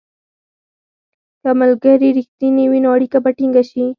که 1.41 1.49
ملګري 1.61 2.09
رښتیني 2.17 2.65
وي، 2.67 2.79
نو 2.83 2.89
اړیکه 2.95 3.17
به 3.23 3.31
ټینګه 3.37 3.63
شي. 3.69 3.83